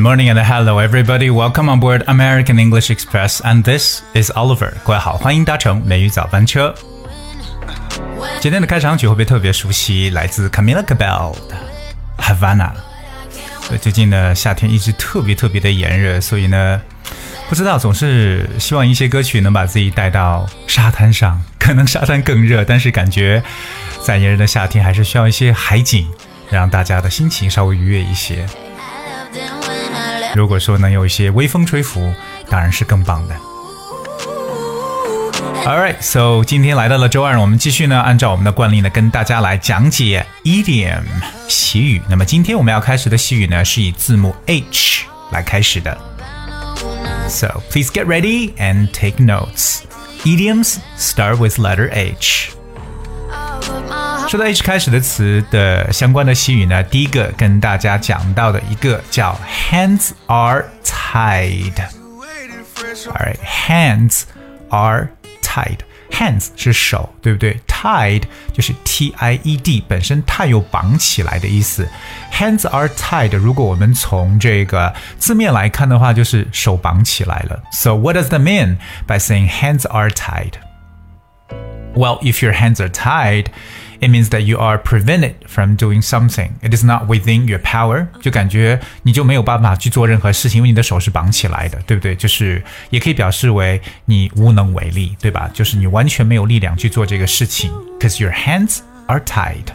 [0.00, 1.28] Morning and hello everybody.
[1.28, 4.72] Welcome on board American English Express and this is Oliver.
[4.82, 6.74] 各位好，欢迎搭乘美语早班车。
[8.40, 10.08] 今天的开场曲会不会特别熟悉？
[10.08, 11.54] 来自 Camila Cabello 的
[12.16, 12.70] Havana。
[13.78, 16.80] 最近呢夏天一直特别特别的炎热，所以呢，
[17.50, 21.38] 不知道总是希望一些歌曲能把自己带到沙滩上。
[21.58, 23.42] 可能沙滩更热，但是感觉
[24.02, 26.06] 在炎热的夏天还是需要一些海景，
[26.48, 28.46] 让大家的心情稍微愉悦一些。
[30.34, 32.12] 如果说能有一些微风吹拂，
[32.48, 33.34] 当然是更棒的。
[35.66, 41.02] All right, so 今天来到了周二，我们继续呢，按照我们的惯例呢，跟大家来讲解 idiom
[41.48, 42.00] 习语。
[42.08, 45.96] 那么今天我们要开始的习语呢，是以字母 H 来开始的。
[47.28, 49.82] So please get ready and take notes.
[50.24, 52.59] Idioms start with letter H.
[54.30, 59.36] 说到 H 开始的词的相关的习语呢，第一个跟大家讲到的一个叫
[59.68, 61.74] hands are tied。
[63.08, 64.22] Alright, hands
[64.68, 65.08] are
[65.42, 65.78] tied.
[66.12, 71.88] Hands 是手，对不对？Tied 就是 T-I-E-D，本身 tie 有绑起来的意思。
[72.32, 73.36] Hands are tied。
[73.36, 77.60] 如果我们从这个字面来看的话，就是手绑起来了。
[77.72, 78.76] So what does that mean
[79.08, 80.52] by saying hands are tied?
[81.96, 83.46] Well, if your hands are tied
[83.99, 86.49] it means that you are prevented from doing something.
[86.61, 88.07] It is not within your power.
[88.21, 92.15] 就感觉你就没有办法去做任何事情，因为你的手是绑起来的，对不对？
[92.15, 95.49] 就是也可以表示为你无能为力，对吧？
[95.53, 99.65] 就是你完全没有力量去做这个事情，because your hands are tied.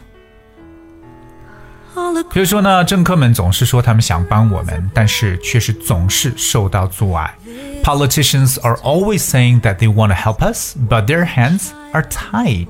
[2.33, 7.35] 比如说呢，政客们总是说他们想帮我们，但是却是总是受到阻碍。
[7.83, 12.69] Politicians are always saying that they want to help us, but their hands are tied.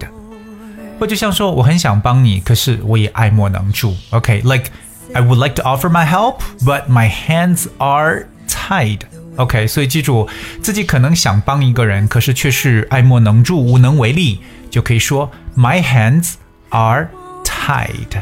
[0.99, 3.95] 或就像说我很想帮你，可是我也爱莫能助。
[4.11, 9.01] OK，like、I would like to offer my help, but my hands are tied.
[9.37, 10.29] OK，所以记住
[10.63, 14.41] 自己可能想帮一个人，可是却是爱莫能助、无能为力，
[14.71, 16.35] 就可以说 My hands
[16.69, 17.09] are
[17.45, 18.21] tied.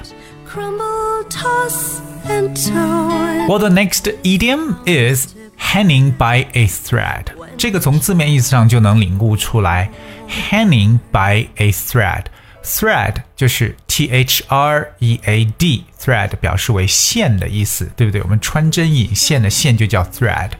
[0.49, 3.47] crumble, toss, and turn.
[3.49, 7.27] Well, the next idiom is hanging by a thread.
[7.57, 9.91] 这个从字面意思上就能领悟出来，
[10.51, 12.25] hanging by a thread。
[12.64, 18.22] Thread 就是 t h r e a d，thread 表示为线的意思，对不对？
[18.22, 20.52] 我们穿针引线的线就叫 thread，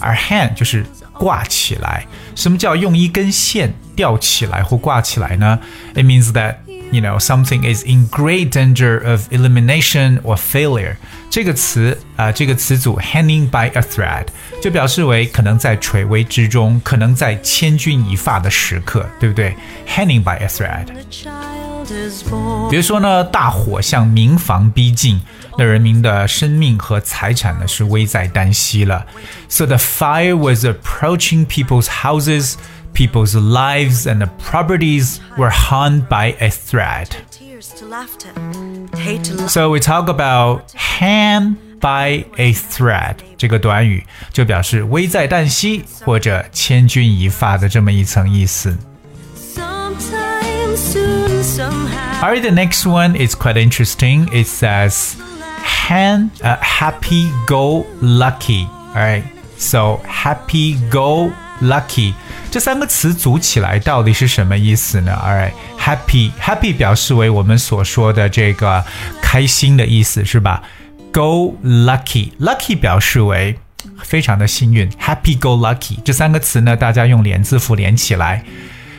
[0.00, 2.06] 而 hang 就是挂起来。
[2.34, 5.60] 什么叫用一根线吊起来或挂起来呢
[5.94, 6.56] ？It means that
[6.91, 10.95] you know something is in great danger of elimination or failure。
[11.29, 14.25] 这个词啊、呃这个词组 hanging by a thread
[14.61, 19.55] 就表示为可能在垂危之中，可能在千钧一发的时刻，对不对？
[19.87, 20.85] hanging by a thread。
[20.85, 22.69] The child is born.
[22.69, 25.21] 比如说呢，大火向民房逼近，
[25.57, 29.05] 那人民的生命和财产呢是危在旦夕了。
[29.49, 32.55] So the fire was approaching people's houses,
[32.93, 37.09] people's lives and properties were hung by a thread.
[37.31, 38.31] Tears to laughter.
[38.97, 39.49] Hate to love.
[39.49, 48.75] So we talk about hang by a thread 这个短语，就表示危在旦夕或者千钧一发的这么一层意思。
[49.55, 52.23] Sometime soon, somehow.
[52.23, 54.27] Alright, the next one is quite interesting.
[54.33, 55.13] It says
[55.63, 59.25] "han uh, happy go lucky." Alright,
[59.59, 62.15] so happy go lucky
[62.51, 65.11] 这三个词组起来到底是什么意思呢？
[65.23, 68.83] Alright, happy happy 表示为我们所说的这个
[69.21, 70.63] 开心的意思是吧？
[71.11, 73.57] Go lucky lucky 表示为
[74.03, 78.43] 非常的幸运，happy go lucky 这三个词呢，大家用连字符连起来。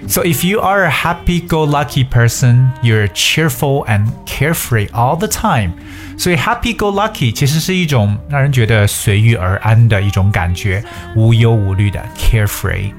[0.07, 5.73] So if you are a happy-go-lucky person, you're cheerful and carefree all the time.
[6.17, 10.85] 所以 happy-go-lucky 其实是一种让人觉得随遇而安的一种感觉，
[11.17, 12.93] 无忧无虑的 carefree。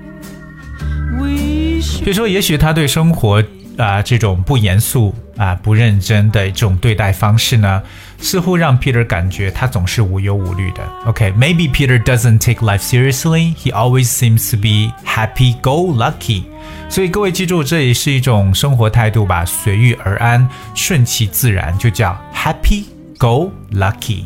[2.05, 3.43] 所以说，也许他对生活
[3.77, 7.83] 啊、这种不严肃啊、不认真的这种对待方式呢，
[8.19, 10.83] 似乎让 Peter 感觉他总是无忧无虑的。
[11.07, 13.55] OK，maybe、Peter doesn't take life seriously.
[13.57, 16.45] He always seems to be happy-go-lucky.
[16.89, 24.25] 所以各位记住，这也是一种生活态度吧，随遇而安，顺其自然，就叫 happy-go-lucky。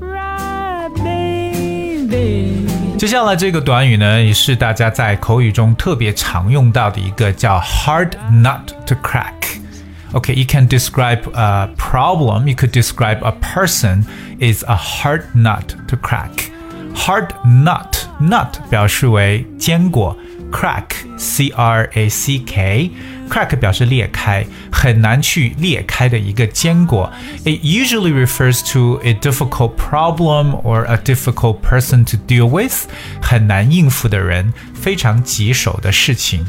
[0.00, 2.69] cry, baby.
[2.99, 12.47] 接下来这个短语呢，也是大家在口语中特别常用到的一个叫 hard nut to crack。Okay, you can describe a problem.
[12.47, 14.05] You could describe a person
[14.39, 16.49] is a hard nut to crack.
[16.95, 20.17] Hard nut, nut 表示为坚果，
[20.49, 20.85] crack,
[21.17, 22.89] c r a c k,
[23.29, 27.11] crack 表示裂开，很难去裂开的一个坚果。
[27.43, 32.85] It usually refers to a difficult problem or a difficult person to deal with，
[33.21, 36.45] 很难应付的人，非常棘手的事情。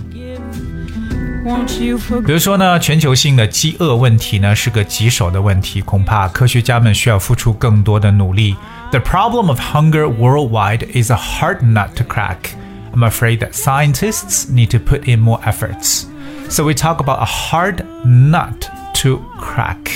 [1.44, 2.26] Won't you forget?
[2.26, 8.56] 比如说呢，全球性的饥饿问题呢是个棘手的问题，恐怕科学家们需要付出更多的努力。
[8.90, 12.50] The problem of hunger worldwide is a hard nut to crack.
[12.93, 16.06] I'm afraid that scientists need to put in more efforts.
[16.50, 18.69] So we talk about a hard nut
[19.02, 19.90] to crack.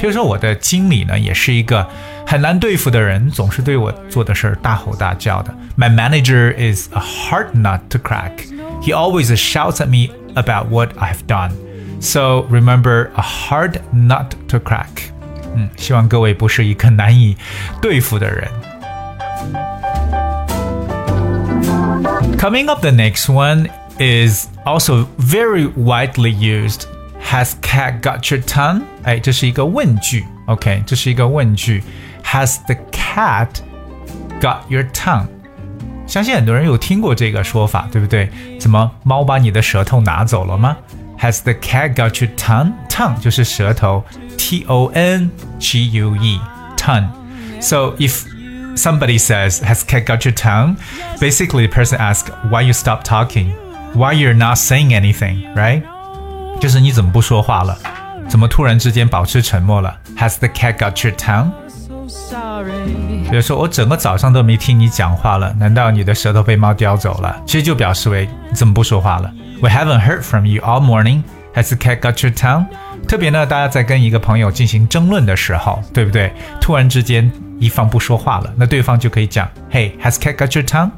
[0.00, 1.86] 比如说我的经理呢，也是一个
[2.26, 5.54] 很难对付的人，总是对我做的事儿大吼大叫的。
[5.76, 8.46] My manager is a hard nut to crack.
[8.82, 11.52] He always shouts at me about what I've done.
[12.00, 15.10] So remember a hard nut to crack.
[15.54, 17.36] 嗯，希望各位不是一个难以
[17.80, 18.48] 对付的人。
[22.38, 23.68] Coming up, the next one
[24.00, 26.86] is also very widely used.
[27.22, 28.82] Has cat got your tongue?
[29.02, 30.24] 哎，这是一个问句。
[30.46, 31.82] OK，这是一个问句。
[32.24, 33.48] Has the cat
[34.40, 35.26] got your tongue?
[36.06, 38.30] 相信很多人有听过这个说法，对不对？
[38.60, 40.76] 怎么猫把你的舌头拿走了吗？
[41.18, 42.74] Has the cat got your tongue?
[42.88, 44.04] Tongue 就是舌头，
[44.36, 46.38] T O N G U E
[46.76, 47.08] tongue.
[47.60, 48.24] So if
[48.76, 50.76] somebody says, "Has cat got your tongue?"
[51.18, 53.52] Basically, the person asks, "Why you stop talking?
[53.93, 55.83] Why you're not saying anything?" Right?
[56.59, 57.77] 就是你怎么不说话了？
[58.29, 61.51] 怎么突然之间保持沉默了？Has the cat got your tongue?
[63.29, 67.41] 比如说，我整个早上都没听你讲话了，难道你的舌头被猫叼走了？
[67.45, 71.23] 其实就表示为你怎么不说话了？We haven't heard from you all morning.
[71.53, 72.65] Has the cat got your tongue?
[73.07, 76.31] 特别呢，大家在跟一个朋友进行争论的时候，对不对？
[76.61, 77.29] 突然之间
[77.59, 80.91] 一方不说话了，那对方就可以讲，Hey, has cat got your tongue?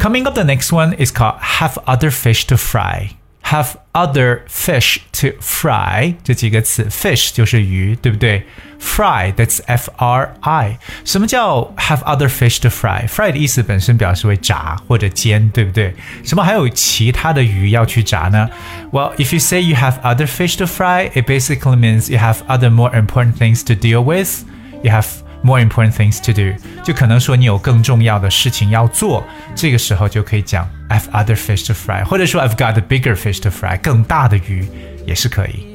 [0.00, 3.10] Coming up, the next one is called have other fish to fry.
[3.42, 8.44] Have other fish to fry 这几个词，fish 就是鱼，对不对？
[8.80, 10.78] Fry that's F R I。
[11.04, 13.06] 什么叫 have other fish to fry?
[13.06, 15.94] Fry 的意思本身表示为炸或者煎，对不对？
[16.24, 18.48] 什么还有其他的鱼要去炸呢？
[18.90, 22.70] Well, if you say you have other fish to fry, it basically means you have other
[22.70, 24.44] more important things to deal with.
[24.82, 25.06] You have
[25.43, 26.53] more important things to do，
[26.83, 29.23] 就可能说你有更重要的事情要做，
[29.55, 34.67] 这个时候就可以讲 I've other fish to fry，或者说 I've got a bigger fish to fry，更大的鱼
[35.05, 35.67] 也是可以。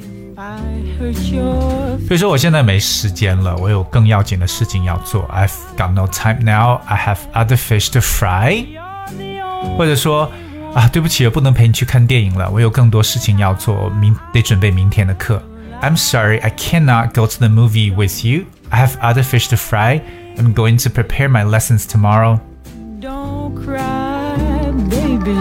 [2.07, 6.79] 比如说我现在没时间了，我有更要紧的事情要做，I've got no time now.
[6.85, 8.65] I have other fish to fry，
[9.77, 10.31] 或者说
[10.73, 15.41] 啊，对不起，我不能陪你去看电影了，我有更多事情要做，明得准备明天的课。
[15.82, 18.46] I'm sorry, I cannot go to the movie with you.
[18.70, 20.02] I have other fish to fry.
[20.38, 22.40] I'm going to prepare my lessons tomorrow.
[23.00, 24.36] Don't cry,
[24.88, 25.36] baby.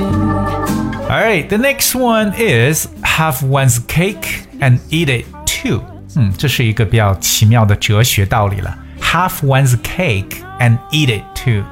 [1.03, 5.81] All right, the next one is have one's cake and eat it too.
[6.15, 8.77] 嗯，这是一个比较奇妙的哲学道理了。
[8.99, 11.63] Have one's cake and eat it too.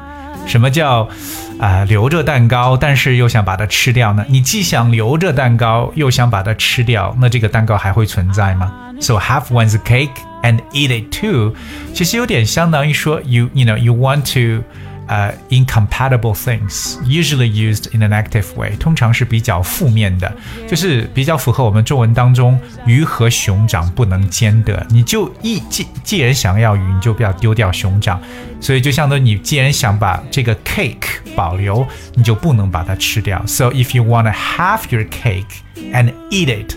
[0.46, 1.10] 什么叫
[1.59, 4.25] 啊、留着蛋糕，但是又想把它吃掉呢？
[4.29, 10.11] 你既想留着蛋糕，又想把它吃掉，那这个蛋糕还会存在吗？So have one's cake
[10.43, 11.55] and eat it too.
[11.94, 14.65] 其实有点相当于说 you you know you want to
[15.07, 20.31] 呃、incompatible things usually used in an active way，通常是比较负面的，
[20.68, 24.86] 就是比较符合我们中文当中鱼和熊掌不能兼得。
[24.90, 28.21] 你就一既既然想要鱼，你就不要丢掉熊掌。
[28.62, 33.42] 所以就相当于你既然想把这个 cake 保留，你就不能把它吃掉。
[33.48, 35.45] So if you want to have your cake
[35.92, 36.76] and eat it，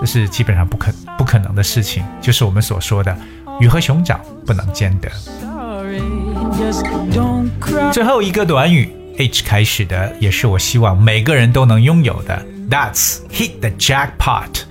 [0.00, 3.16] 这是基本上不可不可能的事情，就是我们所说的
[3.60, 5.08] 鱼和熊掌不能兼得。
[7.54, 7.92] Sorry, just don't cry.
[7.92, 12.44] 最后一个短语 H 开始的，也是我希望每个人都能拥有的。
[12.68, 14.62] That's hit the jackpot，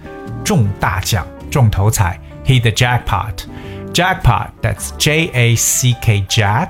[0.43, 2.19] 中大奖，中头彩。
[2.45, 6.69] Hit the jackpot，jackpot that's J A C K Jack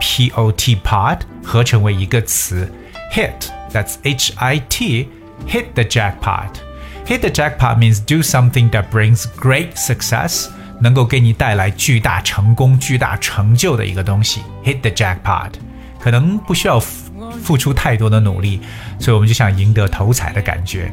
[0.00, 2.70] P O T pot 合成为一个词。
[3.12, 5.08] Hit that's H I T
[5.46, 10.46] hit the jackpot。Hit the jackpot means do something that brings great success，
[10.80, 14.40] 能够给你带来巨大成功、巨大成就的一个东西。
[14.64, 15.52] Hit the jackpot，
[15.98, 17.10] 可能不需要付
[17.42, 18.60] 付出太多的努力，
[18.98, 20.92] 所以我们就想赢得头彩的感觉。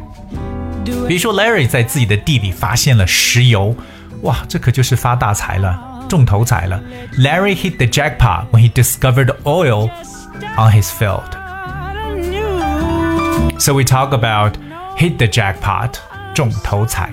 [0.85, 3.75] Do 比如说，Larry 在自己的地里发现了石油，
[4.21, 6.81] 哇，这可就是发大财了，中头彩了。
[7.17, 9.89] Larry hit the jackpot when he discovered oil
[10.57, 11.23] on his field.
[11.35, 13.59] I knew.
[13.59, 14.53] So we talk about
[14.97, 15.95] hit the jackpot，
[16.33, 17.09] 中头彩。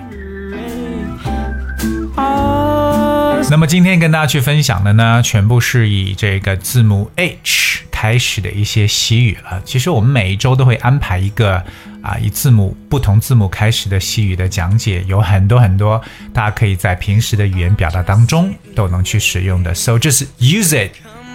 [3.48, 8.18] 那么今天跟大家去分享的呢，全部是以这个字母 H 开。
[8.18, 9.62] 始的一些习语了。
[9.66, 11.56] 其实我们每一周都会安排一个
[12.02, 16.02] 啊以字母不同字母开始的习语的讲解，有很多很多，
[16.34, 19.74] 大家可以在平时的语言表达当中都能去使用的。
[19.74, 20.92] So just use it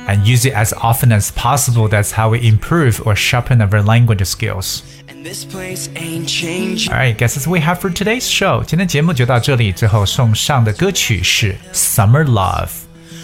[0.07, 1.89] and use it as often as possible.
[1.89, 4.81] That's how we improve or sharpen our language skills.
[5.24, 6.92] And this place ain't changing.
[6.92, 8.64] Alright, guess that's what we have for today's show.
[8.64, 12.70] 今天节目就到这里，最后送上的歌曲是 Summer Love.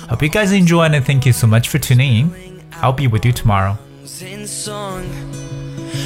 [0.09, 2.31] Hope you guys enjoy and thank you so much for tuning in.
[2.81, 3.77] I'll be with you tomorrow.
[4.21, 5.03] in song,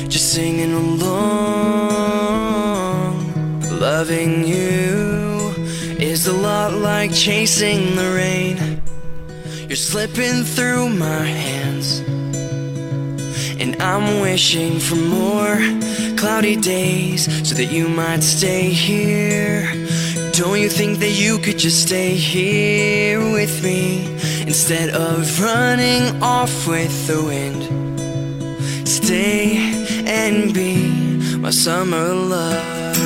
[0.08, 1.20] just singing along.
[3.80, 5.54] Loving you
[6.00, 8.82] is a lot like chasing the rain.
[9.68, 12.13] You're slipping through my hands, and
[14.05, 15.57] I'm wishing for more
[16.17, 19.63] cloudy days so that you might stay here.
[20.33, 24.05] Don't you think that you could just stay here with me
[24.43, 27.63] instead of running off with the wind?
[28.87, 29.57] Stay
[30.07, 32.97] and be my summer love.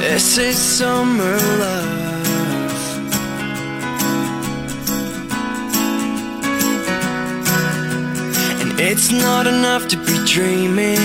[0.00, 1.99] This is summer love.
[8.82, 10.98] It's not enough to be dreaming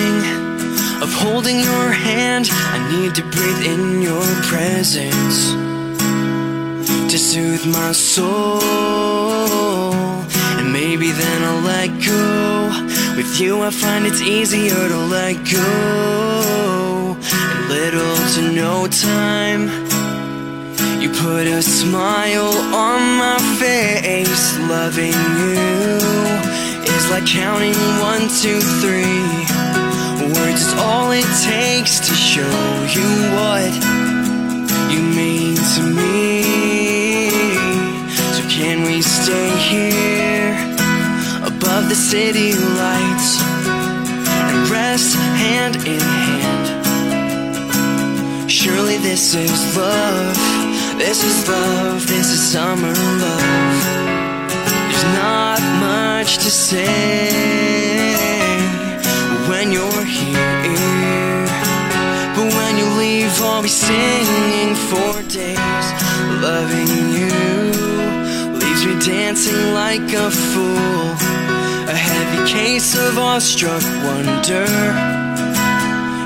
[1.03, 2.47] of holding your hand.
[2.49, 5.51] I need to breathe in your presence
[7.11, 8.61] to soothe my soul.
[10.57, 12.69] And maybe then I'll let go.
[13.17, 17.17] With you, I find it's easier to let go.
[17.51, 19.63] In little to no time,
[21.01, 24.57] you put a smile on my face.
[24.69, 26.54] Loving you
[26.87, 29.21] is like counting one, two, three.
[30.33, 32.57] Words is all it takes to show
[32.95, 33.71] you what
[34.91, 37.29] you mean to me.
[38.35, 40.55] So can we stay here
[41.45, 43.41] above the city lights
[44.47, 46.65] and rest hand in hand?
[48.51, 50.37] Surely this is love,
[50.97, 54.04] this is love, this is summer love.
[54.95, 57.27] There's not much to say
[59.49, 61.45] when you're here.
[62.33, 65.87] But when you leave, I'll be singing for days.
[66.39, 66.87] Loving
[67.17, 67.35] you
[68.57, 71.11] leaves me dancing like a fool.
[71.91, 74.65] A heavy case of awestruck wonder.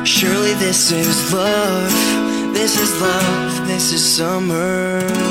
[0.06, 1.92] Surely this is love,
[2.54, 5.29] this is love, this is summer